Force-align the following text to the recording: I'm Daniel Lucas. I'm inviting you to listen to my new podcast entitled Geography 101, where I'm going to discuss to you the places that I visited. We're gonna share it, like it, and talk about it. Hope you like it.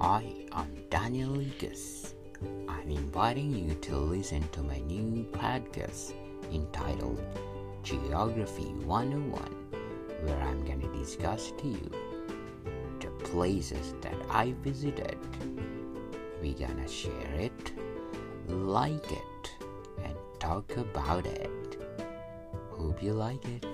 I'm 0.00 0.86
Daniel 0.88 1.28
Lucas. 1.28 2.14
I'm 2.68 2.88
inviting 2.88 3.54
you 3.54 3.74
to 3.74 3.96
listen 3.96 4.42
to 4.52 4.62
my 4.62 4.78
new 4.78 5.26
podcast 5.32 6.14
entitled 6.50 7.22
Geography 7.82 8.72
101, 8.86 9.42
where 10.22 10.40
I'm 10.40 10.64
going 10.64 10.80
to 10.80 10.98
discuss 10.98 11.52
to 11.58 11.68
you 11.68 11.90
the 12.98 13.10
places 13.24 13.92
that 14.00 14.16
I 14.30 14.54
visited. 14.62 15.18
We're 16.40 16.54
gonna 16.54 16.88
share 16.88 17.34
it, 17.34 17.72
like 18.48 19.12
it, 19.12 19.50
and 20.02 20.16
talk 20.38 20.74
about 20.78 21.26
it. 21.26 21.76
Hope 22.70 23.02
you 23.02 23.12
like 23.12 23.44
it. 23.44 23.66